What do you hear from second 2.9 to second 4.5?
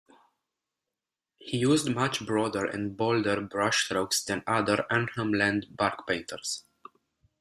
bolder brushstrokes than